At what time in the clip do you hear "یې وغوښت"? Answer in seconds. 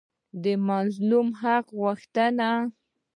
1.69-2.15